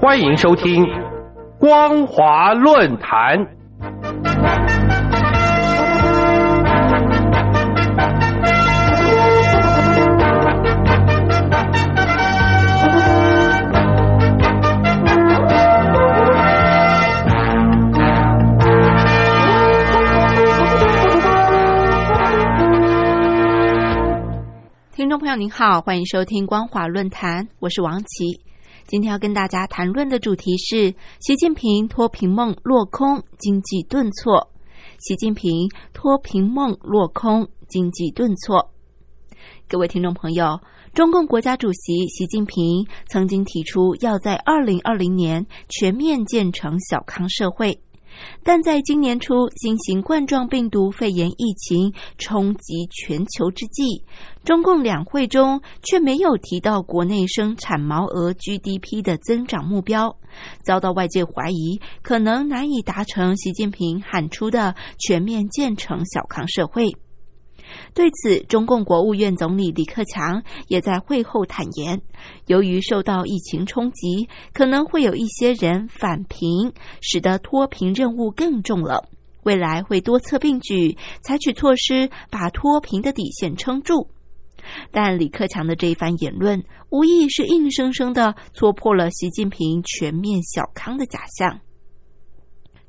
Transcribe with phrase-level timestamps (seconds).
[0.00, 0.82] 欢迎收听
[1.58, 3.36] 光华论坛。
[24.92, 28.49] 听众朋友您好，欢迎收听光华论坛，我是王琦。
[28.90, 34.50] 今天要跟大家谈论的主题是习近平脱贫梦落空，经济顿挫。
[34.98, 38.72] 习近平脱贫梦落空，经济顿挫。
[39.68, 40.58] 各位听众朋友，
[40.92, 47.80] 中共国家主席习近平曾经提出要在二零二零年全面建成小康社会。
[48.42, 54.04] 但在今年初新型冠状病毒肺炎疫情冲击全球之际，
[54.44, 60.16] 中共两会中却没有提到国内生产毛额 GDP 的增长目标，
[60.64, 66.96] 遭到外界怀疑可能难以达成习近平喊出的全面建成小康社会。
[67.94, 72.00] 对此，中共国务院总理李克强也在会后坦言，
[72.46, 79.08] 由于受到疫情冲击，可能会有一些人返贫，使得脱贫任务更重了。
[79.42, 84.08] 未来会多策并举，采取措施把脱贫的底线撑住。
[84.90, 91.60] 但李克强的这一番言论，无疑是硬生生的戳破了习近平全面小康的假象。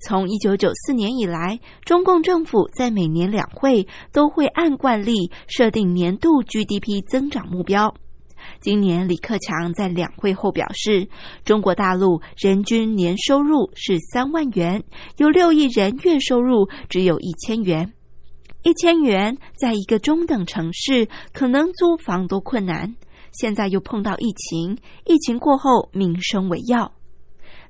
[0.00, 7.94] 从一九九四年以来，中共政府在每年两会都会按惯例设定年度 GDP 增长目标。
[8.60, 11.08] 今年，李克强在两会后表示，
[11.44, 14.82] 中国大陆人均年收入是三万元，
[15.18, 17.92] 有六亿人月收入只有一千元。
[18.62, 22.96] 一千元在一个中等城市可能租房都困难，
[23.32, 26.92] 现在又碰到疫情，疫情过后民生为要。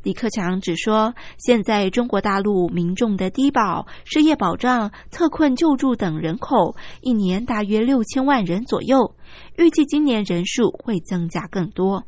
[0.03, 9.15] 李克强只说，现在中国大陆民众的低保、失业保障、特困救助等人口一年大约六千万人左右，
[9.56, 12.05] 预计今年人数会增加更多。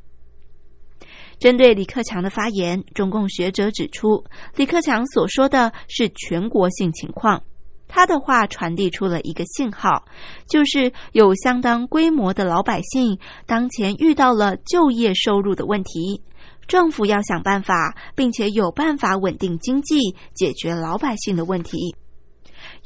[1.38, 4.24] 针对李克强的发言，中共学者指出，
[4.56, 7.42] 李克强所说的是全国性情况，
[7.88, 10.04] 他的话传递出了一个信号，
[10.48, 16.22] 就是有相当规模的老百姓当前遇到了就业收入的问题。
[16.66, 21.94] 政府要想办法，并且有办法稳定经济，解决老百姓的问题。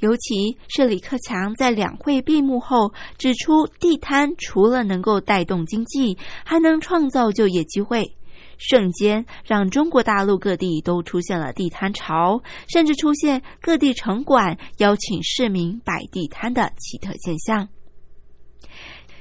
[0.00, 8.14] 尤其是李克强在两会闭幕后指出，地摊除了能够带动经济，还能创造就业机会，
[8.58, 17.68] 瞬间让中国大陆各地都出现了地摊潮，甚至出现各地城管邀请市民摆地摊的奇特现象。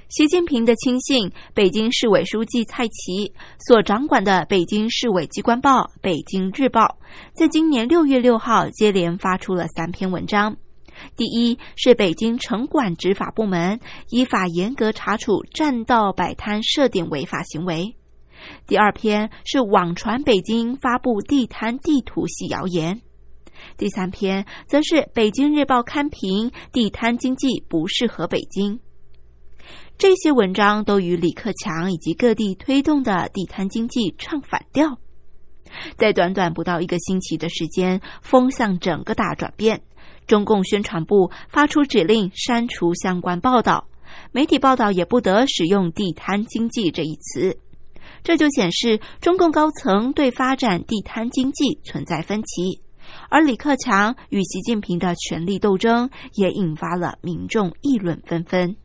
[0.07, 6.81] 习近平的亲信、北京市委书记蔡奇所掌管的北京市委机关报《北京日报》，
[7.33, 10.57] 在今年六月六号接连发出了三篇文章。
[11.15, 13.79] 第一是北京城管执法部门
[14.09, 17.95] 依法严格查处占道摆摊设点违法行为；
[18.67, 22.99] 第二篇是网传北京发布地摊地图系谣言；
[23.75, 28.79] 第三篇则是《北京日报》刊评地摊经济不适合北京。
[29.97, 34.99] 这些文章都与李克强以及各地推动的地摊经济唱反调，
[35.97, 39.81] 在短短不到一个星期的时间，风向整个大转变。
[40.27, 43.87] 中共宣传部发出指令，删除相关报道，
[44.31, 47.57] 媒体报道也不得使用“地摊经济”这一词。
[48.23, 52.81] 这就显示中共高层对发展地摊经济存在分歧，
[53.29, 58.75] 而李克强与习近平的权力斗争也引发了民众议论纷纷。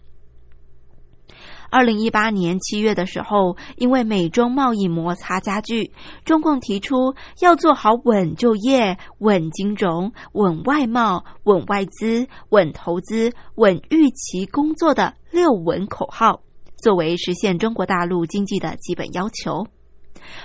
[1.70, 5.92] 二零一八年七月的时候，因为美中贸易摩擦加剧，
[6.24, 16.42] 中共提出要做好稳就业、稳金融、稳外贸、稳外资、稳投资、稳预期工作的六稳口号，
[16.76, 19.66] 作为实现中国大陆经济的基本要求。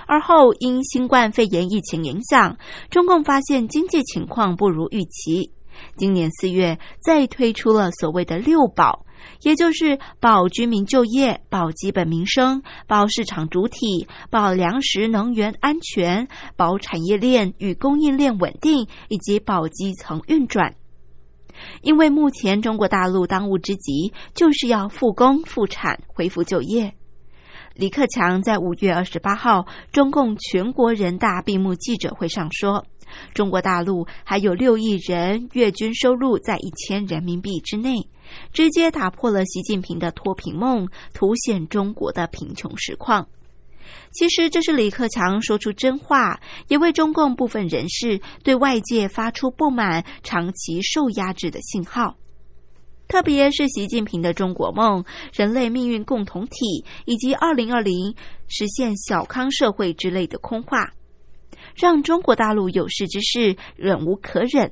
[0.07, 2.57] 而后因新冠肺炎疫情影响，
[2.89, 5.51] 中共发现经济情况不如预期，
[5.97, 9.05] 今年四月再推出了所谓的六保。
[9.41, 20.75] 也就是保居民就业、保基本民生、保市场主体、保粮食能源安全、保产业链与供应链稳定，以及保基层运转。
[21.81, 26.93] 因为目前中国大陆当务之急就是要复工复产、恢复就业。
[27.73, 32.85] 李克强在五月二十八号中共全国人大闭幕记者会上说
[33.33, 38.09] ：“中国大陆还有六亿人月均收入在一千人民币之内。”
[38.51, 43.27] 直接打破了习近平的脱贫梦，凸显中国的贫穷实况。
[44.11, 52.17] 其实这是李克强说出真话，也为中共部分人士对外界发出不满、长期受压制的信号。
[53.07, 58.15] 特别是习近平的中国梦、人类命运共同体以及二零二零
[58.47, 60.93] 实现小康社会之类的空话，
[61.75, 64.71] 让中国大陆有识之士忍无可忍。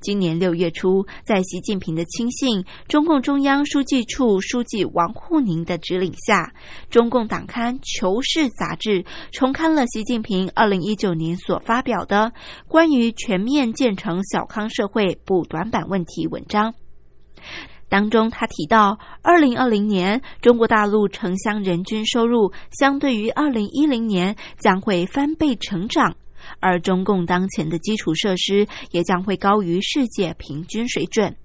[0.00, 6.52] 今年六月初，在习近平的亲信、中共中央书记处书记王沪宁的指领下，
[6.88, 12.32] 中共党刊《求是》杂志重刊了习近平二零一九年所发表的
[12.68, 16.74] 关于全面建成小康社会补短板问题文章。
[17.88, 26.14] 当中，他提到，二零二零年中国大陆城乡人均收入相对于二零一零年将会翻倍成长。
[26.60, 31.36] 而中共当前的基础设施也将会高于世界平均水准。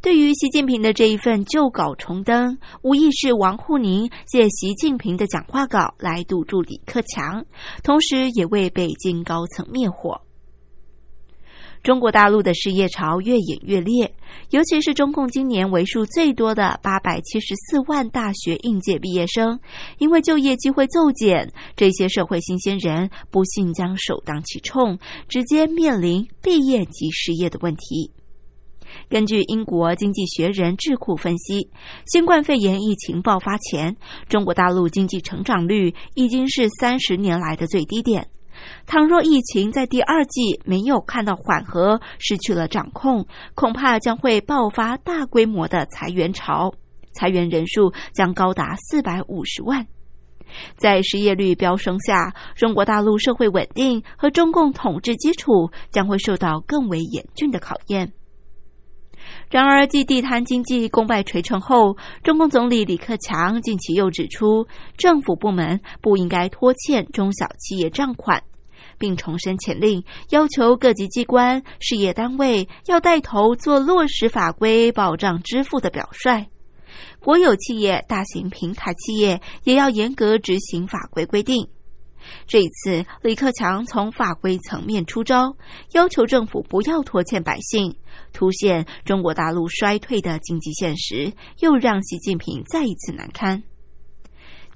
[0.00, 7.44] 对于习近平的这一份旧稿重登，无疑是王沪宁借习近平的讲话稿来堵住李克强，
[7.82, 10.20] 同时也为北京高层灭火。
[11.84, 14.10] 中国大陆的失业潮越演越烈，
[14.48, 19.60] 尤其是中共今年为数最多的八百七十四万大学应届毕业生，
[19.98, 24.98] 因为就业机会骤减，这些社会新鲜人不幸将首当其冲，
[25.28, 28.10] 直接面临毕业及失业的问题。
[29.10, 31.68] 根据英国经济学人智库分析，
[32.06, 33.94] 新冠肺炎疫情爆发前，
[34.26, 38.26] 中国大陆经济成长率已经是三十年来的最低点。
[38.86, 46.74] 倘若疫情在第二季没有看到缓和，失去了掌控，恐怕将会爆发大规模的裁员潮，
[47.12, 49.86] 裁员人数将高达四百五十万。
[50.76, 58.12] 在失业率飙升下，中国大陆社会稳定和中共统治基础将会受到更为严峻的考验。
[59.50, 64.66] 然而，继地摊经济功败垂成后，中共总理李克强近期又指出，
[64.98, 68.42] 政府部门不应该拖欠中小企业账款，
[69.04, 76.46] 并重申前令，要求各级机关、事业单位要带头做落实法规、保障支付的表率。
[77.20, 81.68] 国有企业、大型平台企业也要严格执行法规规定。
[82.46, 85.54] 这一次，李克强从法规层面出招，
[85.92, 87.96] 要求政府不要拖欠百姓，
[88.32, 93.64] 凸显中国大陆衰退的经济现实，又让习近平再一次难堪。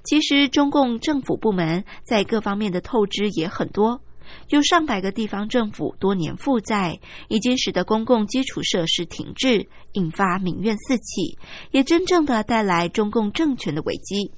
[0.03, 4.01] 其实，中共政府部门在各方面的透支也很多，
[4.49, 11.37] 有上百个地方政府多年负债，已经使得公共基础设施停滞，引发民怨四起，
[11.71, 14.31] 也真正的带来中共政权的危机。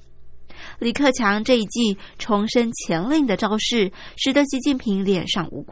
[0.78, 5.70] 李克强这一记重申前令的招式，使得习近平脸上无光。